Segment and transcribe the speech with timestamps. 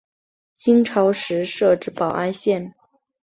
[0.55, 2.73] 金朝时设置保安县。